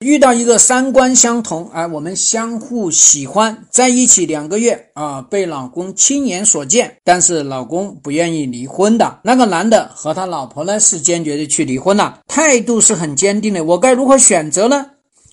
[0.00, 13.62] 遇到一个三观相同，哎，我们相互喜欢，在一起两个月啊，被老公亲眼所见，但是老公不愿意离婚的那个男的和他老婆呢是坚决的去离婚了，态度是很坚定的。
[13.62, 14.86] 我该如何选择呢？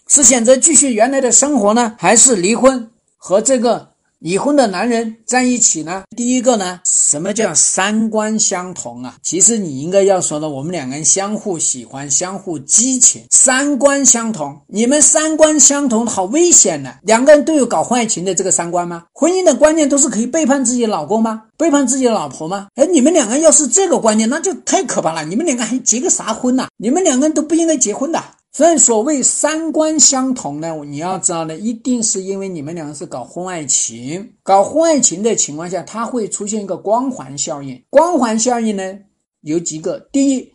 [0.09, 3.87] 是选择继续原来的生活呢，还是离婚和这个？
[4.19, 6.01] 已婚的男人在一起呢？
[6.15, 9.15] 第一个呢，什么叫三观相同啊？
[9.21, 14.59] 其实你应该要说的，我们两个人相互喜欢，相互激情，三观相同。
[14.67, 16.95] 你们三观相同，好危险呢！
[17.03, 19.03] 两个人都有搞婚外情的这个三观吗？
[19.13, 21.43] 婚姻的观念都是可以背叛自己老公吗？
[21.55, 22.69] 背叛自己的老婆吗？
[22.73, 25.23] 哎，你们两个要是这个观念，那就太可怕了。
[25.25, 26.67] 你们两个还结个啥婚呐？
[26.77, 28.19] 你们两个人都不应该结婚的。
[28.57, 37.79] 所以，所谓三观相同呢，你要知道呢，一定是因为你们两个是搞婚外情，搞婚外情的情况下，它会出现一个光环效应。
[37.91, 38.97] 光环效应呢，
[39.41, 40.51] 有几个：第一，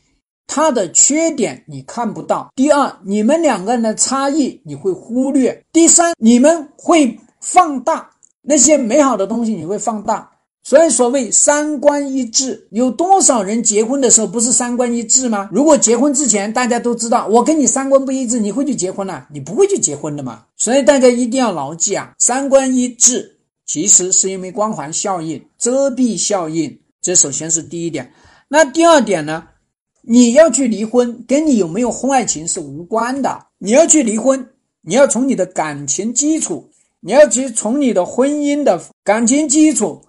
[0.48, 8.10] 它的缺点你看不到；第二，你们两个人的差异你会忽略；第三，你们会放大。
[8.40, 10.28] 那些美好的东西，你会放大。
[10.64, 15.48] 所以，所谓三观一致，有多少人结婚的时候不是三观一致吗？
[15.52, 19.24] 如果结婚之前大家都知道我跟你三观不一致，你会去结婚呢？
[19.32, 20.44] 你不会去结婚的嘛。
[20.56, 28.12] 所以大家一定要牢记啊，三观一致其实是因为光环效应、遮蔽效应，这首先是第一点。
[28.48, 29.44] 那第二点呢？
[30.02, 33.46] 你要去离婚，跟你有没有婚外情是无关的。
[33.58, 34.44] 你要去离婚，
[34.82, 36.68] 你要从你的感情基础，
[37.00, 40.00] 你要去从你的婚姻的感情基础。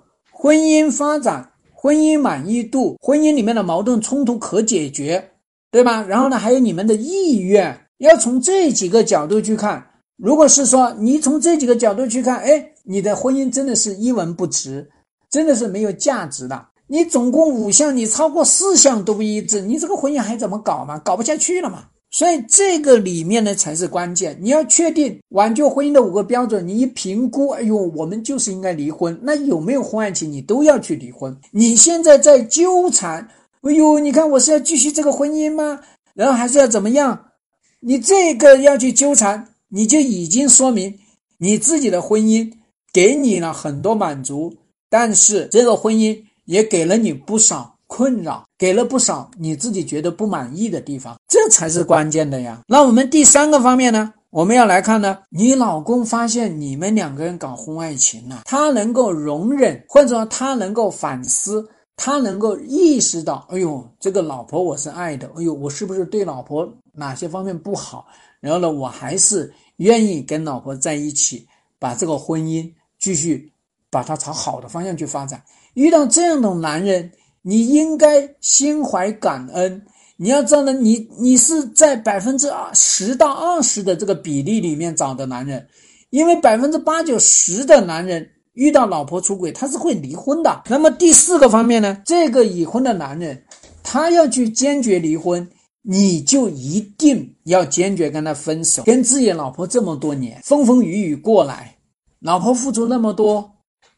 [0.43, 5.31] 婚姻发展、婚姻满意度、婚姻里面的矛盾冲突可解决，
[5.71, 6.03] 对吧？
[6.05, 9.81] 然后呢，还有你们的意愿，要从这几个角度去看。
[10.17, 14.85] 如果是说你从这几个角度去看，哎，你的婚姻真的是一文不值，
[15.29, 16.67] 真的是没有价值的。
[16.87, 20.99] 你总共五项，你超过四项都不一致，你这个婚姻还怎么搞嘛？
[20.99, 21.85] 搞不下去了嘛？
[22.13, 29.19] 所以这个里面呢才是关键，你要确定挽救婚姻的五个标准，你一评估，哎呦，我们就是应该离婚。
[29.23, 31.35] 那有没有婚外情，你都要去离婚。
[31.49, 33.27] 你现在在纠缠，
[33.63, 35.79] 哎呦，你看我是要继续这个婚姻吗？
[36.13, 37.31] 然后还是要怎么样？
[37.79, 40.99] 你这个要去纠缠，你就已经说明
[41.39, 42.47] 你自己的婚姻
[42.93, 44.55] 给你了很多满足，
[44.87, 47.72] 但是这个婚姻也给了你不少。
[47.95, 52.63] 困扰给了不少你自己觉得不满意的地方，这才是关键的呀。
[52.67, 68.07] 那我们第三个方面呢，我们要来看呢，你老公发现你们两个人搞婚外情了，他能够容忍，或者说他能够反思，他能够意识到，哎呦，这个老婆我是爱的，哎呦，我是不是对老婆哪些方面不好？
[68.39, 72.67] 然后呢，我还是愿意跟老婆在一起，把这个婚姻
[72.97, 73.53] 继续
[73.91, 75.43] 把它朝好的方向去发展。
[75.75, 77.11] 遇到这样的男人。
[77.43, 79.85] 你应该心怀感恩。
[80.15, 85.67] 你要知道呢，你你是在百分之二十到二十的这个比例里面找的男人，
[86.11, 90.63] 因为百分之八九十的男人遇到老婆出轨，他是会离婚的。
[90.69, 93.43] 那么第四个方面呢，这个已婚的男人，
[93.83, 95.45] 他要去坚决离婚，
[95.81, 98.83] 你就一定要坚决跟他分手。
[98.83, 101.75] 跟自己老婆这么多年风风雨雨过来，
[102.19, 103.51] 老婆付出那么多。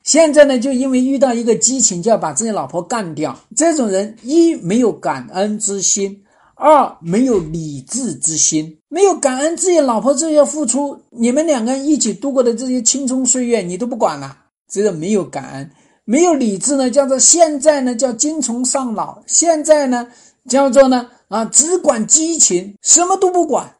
[0.05, 3.35] 现在呢，就因为遇到一个激情，就要把自己老婆干掉。
[3.55, 6.23] 这种人一没有感恩之心，
[6.53, 14.37] 二没有理智之心，没有感恩自己老婆这些付出，你们两个人一起度过的这些青葱岁月，你都不管了。
[14.71, 15.71] 这个没有感恩，
[16.03, 20.07] 没有理智呢，叫做现在呢叫精虫上脑，现在呢
[20.47, 23.73] 叫做呢啊只管激情，什么都不管，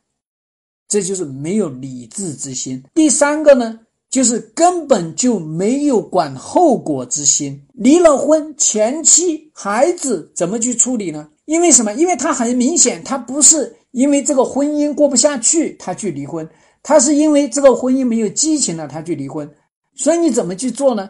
[0.88, 2.84] 这就是没有理智之心。
[2.96, 3.80] 第三个呢。
[4.16, 7.62] 就是根本就没有管后果之心。
[7.74, 11.28] 离了婚，前妻、孩子怎么去处理呢？
[11.44, 11.92] 因为什么？
[11.96, 16.50] 因为他很明显，他不是因为这个婚姻过不下去，他去离婚，
[16.82, 19.54] 他是因为这个婚姻没有激情了，他去离婚。
[19.96, 21.10] 所以你怎么去做呢？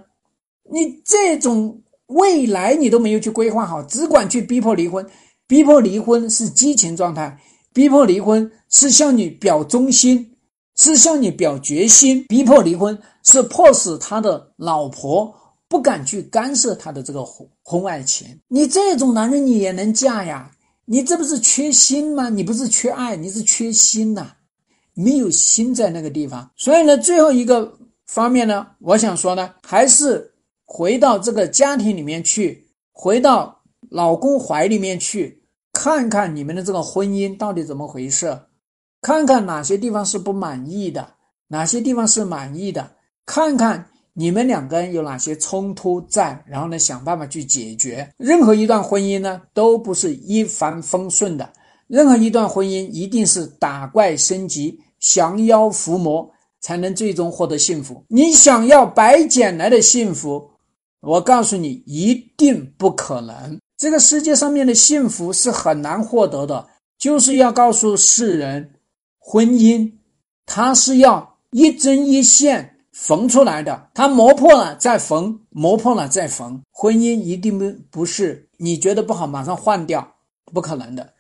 [0.74, 5.06] 你这种未来你都没有去规划好，只管去逼迫离婚。
[5.46, 7.38] 逼迫离婚是激情状态，
[7.72, 10.32] 逼迫离婚是向你表忠心。
[10.76, 15.34] 是向你表决心，逼迫离婚，是迫使他的老婆
[15.68, 18.28] 不敢去干涉他的这个婚婚外情。
[18.48, 20.52] 你这种男人，你也能嫁呀？
[20.86, 22.30] 你这不是缺心吗？
[22.30, 24.28] 你不是缺爱，你是缺心呐，
[24.94, 26.52] 没有心在那个地方。
[26.56, 30.34] 所以呢，最后一个方面呢，我想说呢，还是
[30.66, 35.42] 回到这个家庭里面去，回到老公怀里面去，
[35.74, 38.38] 看看你们的这个婚姻到底怎么回事。
[39.06, 41.08] 看看哪些地方是不满意的，
[41.50, 42.90] 哪些地方是满意的，
[43.24, 48.12] 看看你们两个人有哪些冲突在，然后呢想办法去解决。
[48.18, 51.48] 任何一段婚姻呢都不是一帆风顺的，
[51.86, 56.28] 任何一段婚姻一定是打怪升级，降妖伏魔，
[56.60, 58.04] 才能最终获得幸福。
[58.08, 60.50] 你想要白捡来的幸福，
[61.02, 63.60] 我告诉你，一定不可能。
[63.78, 66.68] 这个世界上面的幸福是很难获得的，
[66.98, 68.68] 就是要告诉世人，
[69.28, 69.92] 婚姻
[70.46, 76.62] 它是要一针一线缝出来的，它磨破了再缝，磨破了再缝。
[76.72, 80.08] 婚姻一定不不是你觉得不好马上换掉，
[80.54, 81.12] 不可能的，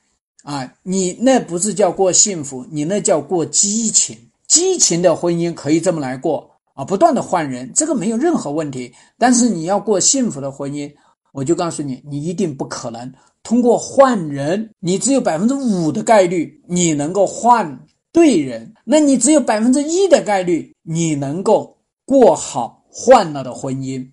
[0.43, 4.15] 啊，你那不是叫过幸福，你那叫过激情。
[4.47, 8.93] 激情的婚姻可以这么来过啊，不断的换人，这个没有任何问题。
[9.17, 10.93] 但是你要过幸福的婚姻。
[11.31, 13.11] 我就告诉你，你一定不可能
[13.43, 17.77] 通过换人，你只有百分之五的概率你能够换
[18.15, 21.75] 对人，那你只有百分之一的概率你能够
[22.05, 24.07] 过好换了的婚姻。